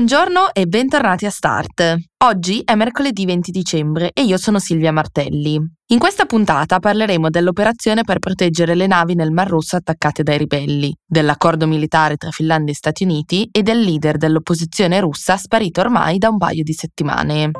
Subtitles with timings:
[0.00, 1.94] Buongiorno e bentornati a Start.
[2.24, 5.60] Oggi è mercoledì 20 dicembre e io sono Silvia Martelli.
[5.88, 10.90] In questa puntata parleremo dell'operazione per proteggere le navi nel Mar Rosso attaccate dai ribelli,
[11.06, 16.30] dell'accordo militare tra Finlandia e Stati Uniti e del leader dell'opposizione russa sparito ormai da
[16.30, 17.50] un paio di settimane.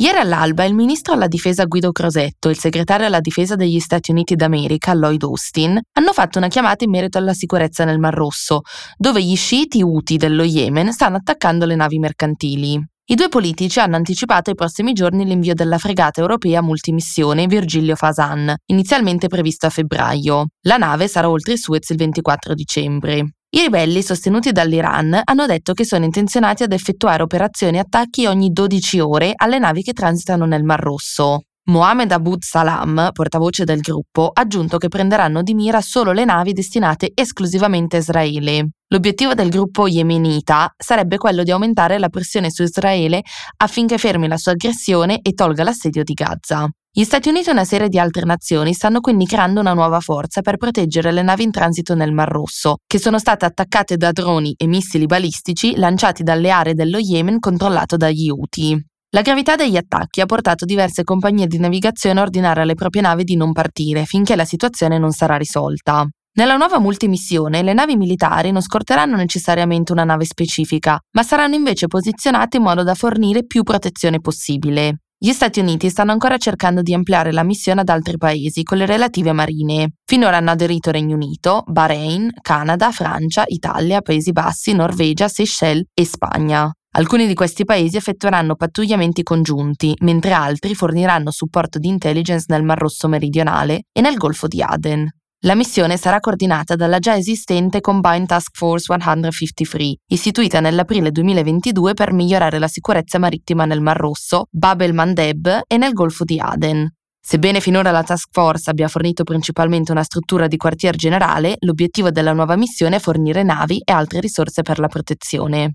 [0.00, 4.12] Ieri all'alba il ministro alla difesa Guido Crosetto e il segretario alla difesa degli Stati
[4.12, 8.60] Uniti d'America Lloyd Austin hanno fatto una chiamata in merito alla sicurezza nel Mar Rosso,
[8.96, 12.80] dove gli sciiti Houthi dello Yemen stanno attaccando le navi mercantili.
[13.10, 18.54] I due politici hanno anticipato ai prossimi giorni l'invio della fregata europea multimissione Virgilio Fasan,
[18.66, 20.46] inizialmente previsto a febbraio.
[20.66, 23.37] La nave sarà oltre Suez il 24 dicembre.
[23.50, 28.50] I ribelli, sostenuti dall'Iran, hanno detto che sono intenzionati ad effettuare operazioni e attacchi ogni
[28.50, 31.44] 12 ore alle navi che transitano nel Mar Rosso.
[31.68, 36.52] Mohamed Abud Salam, portavoce del gruppo, ha aggiunto che prenderanno di mira solo le navi
[36.52, 38.68] destinate esclusivamente a Israele.
[38.88, 43.22] L'obiettivo del gruppo yemenita sarebbe quello di aumentare la pressione su Israele
[43.56, 46.68] affinché fermi la sua aggressione e tolga l'assedio di Gaza.
[46.98, 50.40] Gli Stati Uniti e una serie di altre nazioni stanno quindi creando una nuova forza
[50.40, 54.52] per proteggere le navi in transito nel Mar Rosso, che sono state attaccate da droni
[54.56, 58.84] e missili balistici lanciati dalle aree dello Yemen controllato dagli Houthi.
[59.10, 63.22] La gravità degli attacchi ha portato diverse compagnie di navigazione a ordinare alle proprie navi
[63.22, 66.04] di non partire finché la situazione non sarà risolta.
[66.36, 71.86] Nella nuova multimissione le navi militari non scorteranno necessariamente una nave specifica, ma saranno invece
[71.86, 74.98] posizionate in modo da fornire più protezione possibile.
[75.20, 78.86] Gli Stati Uniti stanno ancora cercando di ampliare la missione ad altri paesi con le
[78.86, 79.94] relative marine.
[80.04, 86.70] Finora hanno aderito Regno Unito, Bahrain, Canada, Francia, Italia, Paesi Bassi, Norvegia, Seychelles e Spagna.
[86.92, 92.78] Alcuni di questi paesi effettueranno pattugliamenti congiunti, mentre altri forniranno supporto di intelligence nel Mar
[92.78, 95.04] Rosso meridionale e nel Golfo di Aden.
[95.42, 102.12] La missione sarà coordinata dalla già esistente Combined Task Force 153, istituita nell'aprile 2022 per
[102.12, 106.92] migliorare la sicurezza marittima nel Mar Rosso, Bab el Mandeb e nel Golfo di Aden.
[107.20, 112.32] Sebbene finora la task force abbia fornito principalmente una struttura di quartier generale, l'obiettivo della
[112.32, 115.70] nuova missione è fornire navi e altre risorse per la protezione.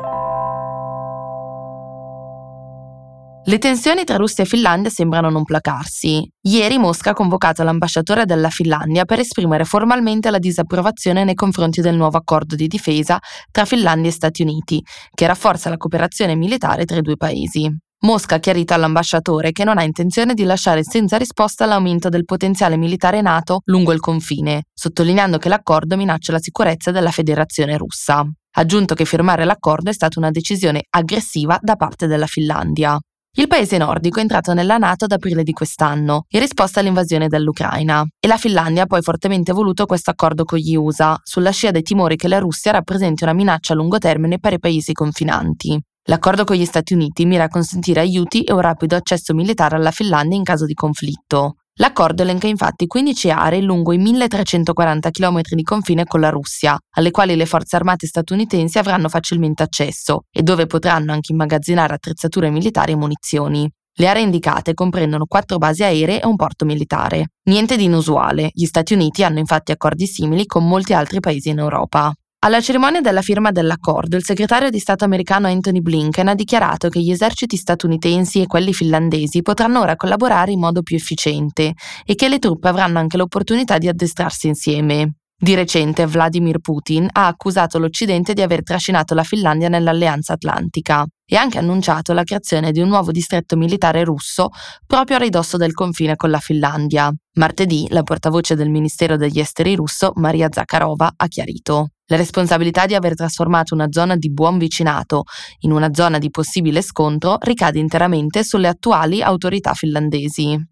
[3.46, 6.26] Le tensioni tra Russia e Finlandia sembrano non placarsi.
[6.44, 11.98] Ieri Mosca ha convocato l'ambasciatore della Finlandia per esprimere formalmente la disapprovazione nei confronti del
[11.98, 13.20] nuovo accordo di difesa
[13.52, 14.82] tra Finlandia e Stati Uniti,
[15.14, 17.70] che rafforza la cooperazione militare tra i due paesi.
[18.04, 22.78] Mosca ha chiarito all'ambasciatore che non ha intenzione di lasciare senza risposta l'aumento del potenziale
[22.78, 28.20] militare NATO lungo il confine, sottolineando che l'accordo minaccia la sicurezza della Federazione russa.
[28.20, 32.98] Ha aggiunto che firmare l'accordo è stata una decisione aggressiva da parte della Finlandia.
[33.36, 38.06] Il paese nordico è entrato nella Nato ad aprile di quest'anno, in risposta all'invasione dell'Ucraina,
[38.20, 41.82] e la Finlandia ha poi fortemente voluto questo accordo con gli USA, sulla scia dei
[41.82, 45.82] timori che la Russia rappresenti una minaccia a lungo termine per i paesi confinanti.
[46.04, 49.90] L'accordo con gli Stati Uniti mira a consentire aiuti e un rapido accesso militare alla
[49.90, 51.56] Finlandia in caso di conflitto.
[51.78, 57.10] L'accordo elenca infatti 15 aree lungo i 1340 km di confine con la Russia, alle
[57.10, 62.92] quali le forze armate statunitensi avranno facilmente accesso e dove potranno anche immagazzinare attrezzature militari
[62.92, 63.68] e munizioni.
[63.96, 67.30] Le aree indicate comprendono quattro basi aeree e un porto militare.
[67.50, 71.58] Niente di inusuale, gli Stati Uniti hanno infatti accordi simili con molti altri paesi in
[71.58, 72.14] Europa.
[72.44, 77.00] Alla cerimonia della firma dell'accordo, il segretario di Stato americano Anthony Blinken ha dichiarato che
[77.00, 81.74] gli eserciti statunitensi e quelli finlandesi potranno ora collaborare in modo più efficiente
[82.06, 85.14] e che le truppe avranno anche l'opportunità di addestrarsi insieme.
[85.40, 91.38] Di recente Vladimir Putin ha accusato l'Occidente di aver trascinato la Finlandia nell'alleanza atlantica e
[91.38, 94.50] ha anche annunciato la creazione di un nuovo distretto militare russo
[94.86, 97.10] proprio a ridosso del confine con la Finlandia.
[97.36, 101.88] Martedì la portavoce del Ministero degli Esteri russo, Maria Zakharova, ha chiarito.
[102.14, 105.24] La responsabilità di aver trasformato una zona di buon vicinato
[105.62, 110.64] in una zona di possibile scontro ricade interamente sulle attuali autorità finlandesi.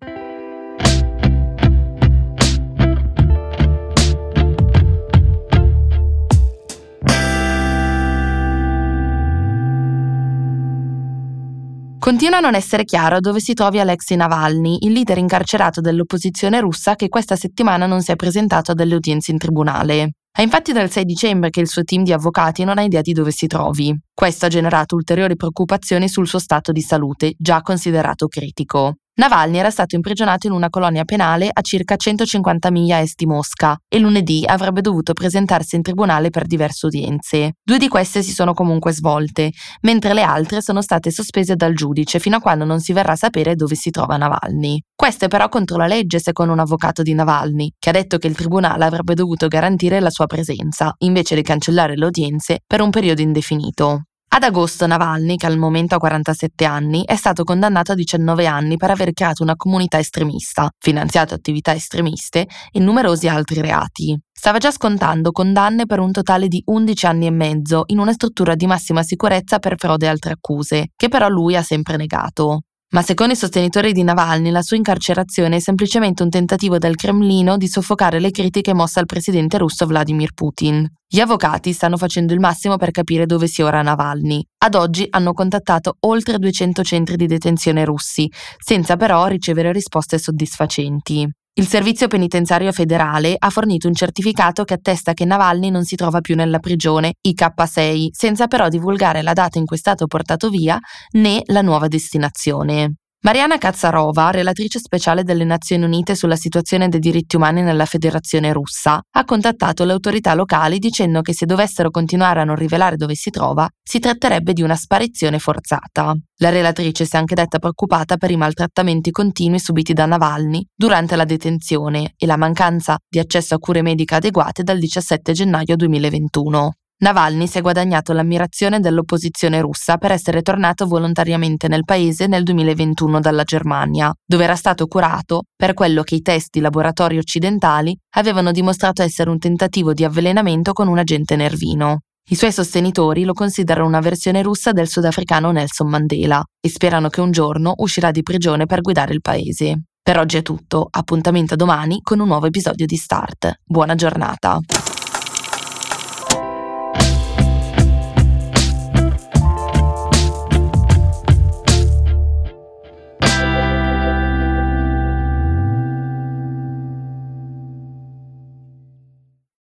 [11.98, 16.94] Continua a non essere chiaro dove si trovi Alexei Navalny, il leader incarcerato dell'opposizione russa
[16.94, 20.12] che questa settimana non si è presentato alle udienze in tribunale.
[20.34, 23.12] È infatti dal 6 dicembre che il suo team di avvocati non ha idea di
[23.12, 23.94] dove si trovi.
[24.14, 29.01] Questo ha generato ulteriori preoccupazioni sul suo stato di salute, già considerato critico.
[29.14, 33.78] Navalny era stato imprigionato in una colonia penale a circa 150 miglia est di Mosca
[33.88, 37.56] e lunedì avrebbe dovuto presentarsi in tribunale per diverse udienze.
[37.62, 42.20] Due di queste si sono comunque svolte, mentre le altre sono state sospese dal giudice
[42.20, 44.82] fino a quando non si verrà a sapere dove si trova Navalny.
[44.96, 48.28] Questo è però contro la legge, secondo un avvocato di Navalny, che ha detto che
[48.28, 52.90] il tribunale avrebbe dovuto garantire la sua presenza, invece di cancellare le udienze per un
[52.90, 54.06] periodo indefinito.
[54.34, 58.78] Ad agosto Navalny, che al momento ha 47 anni, è stato condannato a 19 anni
[58.78, 64.18] per aver creato una comunità estremista, finanziato attività estremiste e numerosi altri reati.
[64.32, 68.56] Stava già scontando condanne per un totale di 11 anni e mezzo in una struttura
[68.56, 72.62] di massima sicurezza per frode e altre accuse, che però lui ha sempre negato.
[72.94, 77.56] Ma secondo i sostenitori di Navalny la sua incarcerazione è semplicemente un tentativo del Cremlino
[77.56, 80.86] di soffocare le critiche mosse al presidente russo Vladimir Putin.
[81.08, 84.44] Gli avvocati stanno facendo il massimo per capire dove sia ora Navalny.
[84.58, 91.30] Ad oggi hanno contattato oltre 200 centri di detenzione russi, senza però ricevere risposte soddisfacenti.
[91.54, 96.22] Il Servizio Penitenziario Federale ha fornito un certificato che attesta che Navalny non si trova
[96.22, 100.80] più nella prigione IK6, senza però divulgare la data in cui è stato portato via
[101.12, 103.01] né la nuova destinazione.
[103.24, 109.00] Mariana Katsarova, relatrice speciale delle Nazioni Unite sulla situazione dei diritti umani nella Federazione russa,
[109.12, 113.30] ha contattato le autorità locali dicendo che se dovessero continuare a non rivelare dove si
[113.30, 116.16] trova, si tratterebbe di una sparizione forzata.
[116.38, 121.16] La relatrice si è anche detta preoccupata per i maltrattamenti continui subiti da Navalny durante
[121.16, 126.72] la detenzione e la mancanza di accesso a cure mediche adeguate dal 17 gennaio 2021.
[127.02, 133.20] Navalny si è guadagnato l'ammirazione dell'opposizione russa per essere tornato volontariamente nel paese nel 2021
[133.20, 138.52] dalla Germania, dove era stato curato per quello che i test di laboratori occidentali avevano
[138.52, 142.02] dimostrato essere un tentativo di avvelenamento con un agente nervino.
[142.30, 147.20] I suoi sostenitori lo considerano una versione russa del sudafricano Nelson Mandela e sperano che
[147.20, 149.86] un giorno uscirà di prigione per guidare il paese.
[150.04, 153.62] Per oggi è tutto, appuntamento domani con un nuovo episodio di Start.
[153.66, 154.60] Buona giornata.